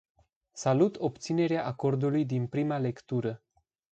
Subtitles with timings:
[0.53, 3.41] Salut obținerea acordului din prima lectură.